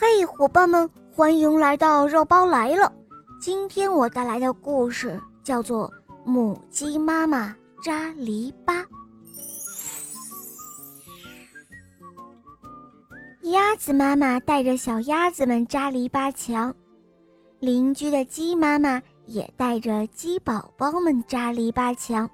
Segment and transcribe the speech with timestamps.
[0.00, 2.90] 嘿，伙伴们，欢迎来到肉包来了。
[3.38, 5.86] 今天我带来的故事叫做
[6.24, 8.82] 《母鸡妈妈扎篱笆》。
[13.50, 16.74] 鸭子妈妈带着小鸭子们扎篱笆墙，
[17.58, 22.30] 邻居的鸡妈妈也带着鸡宝宝们扎篱笆墙。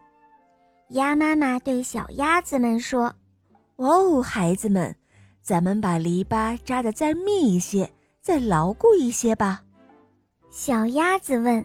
[0.90, 3.12] 鸭妈妈对小鸭子们说
[3.74, 4.94] ：“哦，孩子们。”
[5.46, 7.88] 咱们把篱笆扎得再密一些，
[8.20, 9.62] 再牢固一些吧。
[10.50, 11.64] 小鸭子问：“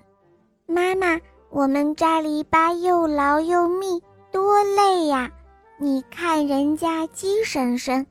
[0.69, 3.99] 妈妈，我们扎篱笆又牢又密，
[4.31, 5.31] 多累呀！
[5.79, 8.05] 你看人家鸡婶婶，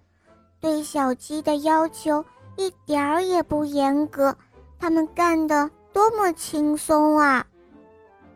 [0.59, 2.25] 对小鸡的要求
[2.57, 4.37] 一点儿也不严格，
[4.77, 7.47] 他们干的多么轻松啊！”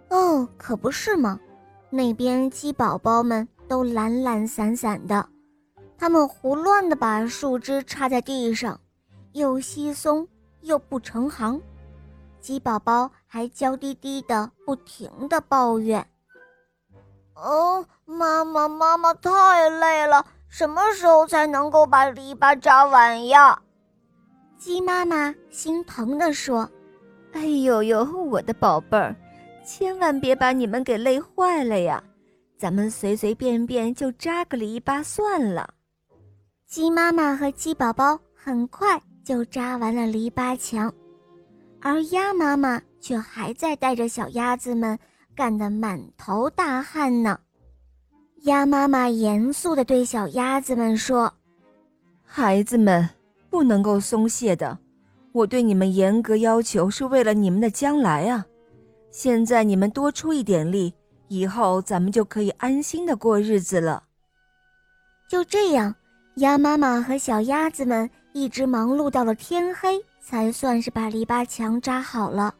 [0.08, 1.40] 哦，可不是吗？
[1.90, 5.28] 那边鸡宝宝们都懒懒散散的。
[5.96, 8.78] 他们胡乱地把树枝插在地上，
[9.32, 10.26] 又稀松
[10.60, 11.60] 又不成行。
[12.40, 16.06] 鸡宝宝还娇滴滴的，不停地抱怨
[17.34, 23.58] ：“哦，妈妈，妈妈太累了，什么时候才能够把篱笆扎完呀？”
[24.58, 26.68] 鸡妈妈心疼地说
[27.32, 29.16] ：“哎呦呦，我的宝贝儿，
[29.64, 32.02] 千万别把你们给累坏了呀！
[32.58, 35.68] 咱们随随便便就扎个篱笆算了。”
[36.74, 40.92] 鸡妈妈和鸡宝宝很快就扎完了篱笆墙，
[41.80, 44.98] 而鸭妈妈却还在带着小鸭子们
[45.36, 47.38] 干得满头大汗呢。
[48.38, 51.32] 鸭妈妈严肃地对小鸭子们说
[52.26, 53.08] ：“孩子们
[53.48, 54.76] 不能够松懈的，
[55.30, 58.44] 我对你们严格要求是为了你们的将来啊！
[59.12, 60.92] 现在你们多出一点力，
[61.28, 64.02] 以后咱们就可以安心的过日子了。”
[65.30, 65.94] 就这样。
[66.36, 72.52] 鸭妈妈和小鸭子们一直忙碌到了天黑，才算是把篱笆墙扎好了。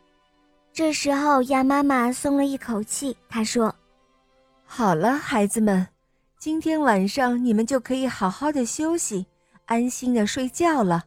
[0.73, 3.75] 这时候，鸭妈妈松了一口气，她说
[4.65, 5.85] ：“好了，孩子们，
[6.39, 9.27] 今天晚上你们就可以好好的休息，
[9.67, 11.03] 安心的睡觉了。”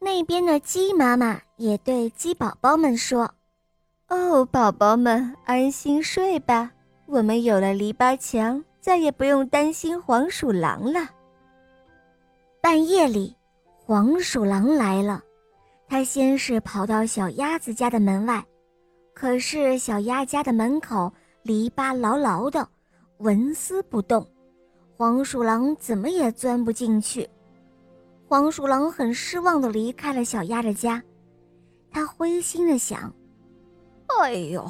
[0.00, 3.30] 那边的鸡妈妈也对鸡宝宝们说
[4.08, 6.70] ：“哦，宝宝们，安心睡吧，
[7.04, 11.06] 我们有了篱笆墙，再也不用担心黄鼠狼了。”
[12.64, 13.36] 半夜里，
[13.76, 15.22] 黄鼠狼来了。
[15.86, 18.42] 它先是跑到小鸭子家的门外，
[19.12, 22.66] 可是小鸭家的门口篱笆牢牢的，
[23.18, 24.26] 纹丝不动，
[24.96, 27.28] 黄鼠狼怎么也钻不进去。
[28.26, 31.02] 黄鼠狼很失望地离开了小鸭的家。
[31.90, 33.14] 他灰心地想
[34.22, 34.66] ：“哎呦，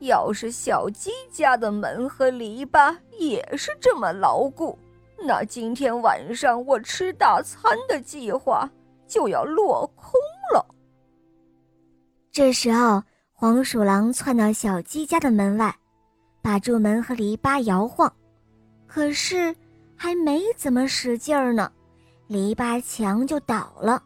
[0.00, 4.76] 要是小鸡家的门和篱笆也是这么牢固。”
[5.26, 8.68] 那今天晚上我吃大餐的计划
[9.06, 10.12] 就要落空
[10.54, 10.64] 了。
[12.30, 13.02] 这时候，
[13.32, 15.74] 黄鼠狼窜到小鸡家的门外，
[16.40, 18.12] 把住门和篱笆摇晃。
[18.86, 19.54] 可是，
[19.96, 21.70] 还没怎么使劲儿呢，
[22.26, 24.02] 篱笆墙就倒了，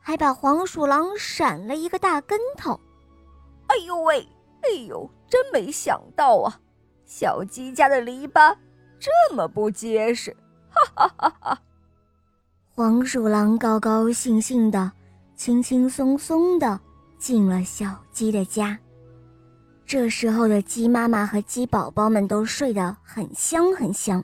[0.00, 2.80] 还把黄鼠狼闪了一个大跟头。
[3.66, 4.26] 哎呦喂！
[4.62, 6.60] 哎呦，真没想到啊，
[7.06, 8.56] 小鸡家的篱笆。
[9.00, 10.36] 这么不结实，
[10.68, 11.62] 哈哈哈哈！
[12.68, 14.92] 黄鼠狼高高兴兴的，
[15.34, 16.78] 轻轻松松的
[17.18, 18.78] 进了小鸡的家。
[19.86, 24.22] 这时候的鸡妈妈和鸡宝宝们都睡得很香很香。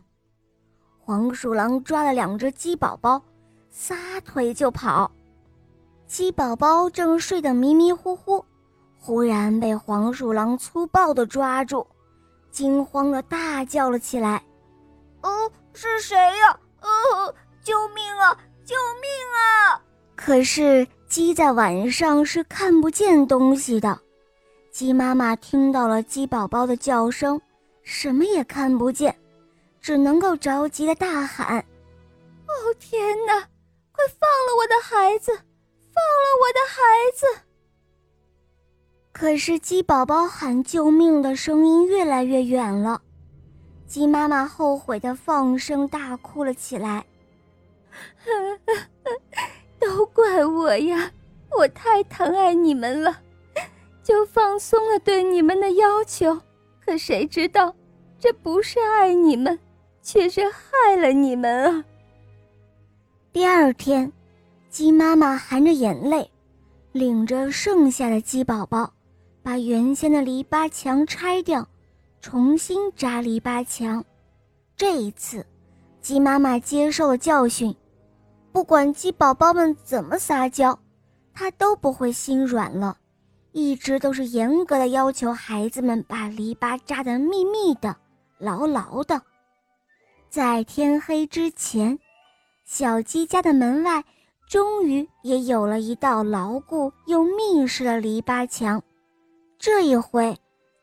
[1.01, 3.23] 黄鼠狼抓了两只鸡宝宝，
[3.71, 5.11] 撒腿就跑。
[6.07, 8.45] 鸡宝宝正睡得迷迷糊糊，
[9.01, 11.87] 忽然被黄鼠狼粗暴地抓住，
[12.51, 14.43] 惊慌地大叫了起来。
[15.27, 16.57] 哦，是谁呀？
[16.83, 18.33] 哦，救命啊！
[18.65, 19.83] 救命啊！
[20.15, 23.99] 可是鸡在晚上是看不见东西的，
[24.71, 27.41] 鸡妈妈听到了鸡宝宝的叫声，
[27.83, 29.17] 什么也看不见，
[29.81, 31.59] 只能够着急的大喊
[32.47, 33.35] ：“哦，天哪！
[33.91, 35.33] 快放了我的孩子！
[35.33, 36.77] 放了我的孩
[37.15, 37.27] 子！”
[39.13, 43.01] 可是鸡宝宝喊救命的声音越来越远了。
[43.87, 47.07] 鸡妈妈后悔的放声大哭了起来，
[49.79, 51.11] 都怪我呀！
[51.57, 53.21] 我太疼爱你们了，
[54.03, 56.39] 就放松了对你们的要求。
[56.85, 57.75] 可谁知道，
[58.19, 59.59] 这不是爱你们，
[60.03, 61.85] 却是害了你们啊！
[63.33, 64.13] 第二天，
[64.69, 66.31] 鸡妈妈含着眼泪，
[66.93, 68.93] 领着剩下的鸡宝宝，
[69.43, 71.67] 把原先的篱笆墙拆掉。
[72.21, 74.05] 重新扎篱笆墙，
[74.77, 75.47] 这一次，
[76.01, 77.75] 鸡妈妈接受了教训，
[78.53, 80.79] 不管鸡宝宝们怎么撒娇，
[81.33, 82.99] 它都不会心软了，
[83.53, 87.97] 一直都是严格的要求孩子们把篱笆扎得密密的、
[88.39, 89.23] 牢牢的。
[90.29, 91.99] 在天黑之前，
[92.65, 94.05] 小鸡家的门外
[94.49, 98.83] 终于也有了一道牢固又密实的篱笆墙。
[99.59, 100.37] 这一回，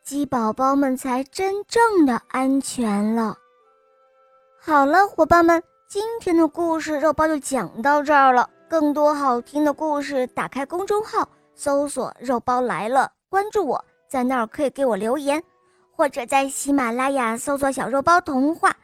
[0.03, 3.37] 鸡宝宝们才真正的安全了。
[4.59, 5.63] 好了，伙伴们。
[5.87, 8.49] 今天的故事肉包就讲到这儿了。
[8.67, 15.41] 更多好听的故事，打开公众号搜索“肉包来了”，关注我，在那儿可以给我留言，
[15.95, 18.75] 或者在喜马拉雅搜索“小肉包童话”。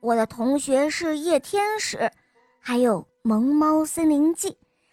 [0.00, 2.10] 我的同学是夜天使，
[2.58, 4.50] 还有《萌猫森林记》，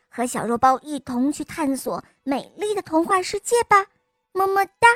[0.10, 3.88] 和小肉包一同去探索美丽的童话世界吧。
[4.34, 4.88] 么么哒。